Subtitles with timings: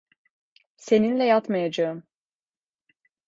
[0.77, 2.03] Seninle yatmayacağım.